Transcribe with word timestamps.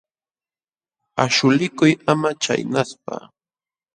Aśhulikuy 1.23 1.91
ama 2.11 2.29
chaynaspa. 2.43 3.15